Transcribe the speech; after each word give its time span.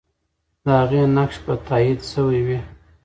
د 0.63 0.65
هغې 0.79 1.01
نقش 1.17 1.35
به 1.45 1.53
تایید 1.67 1.99
سوی 2.13 2.39
وي. 2.47 2.59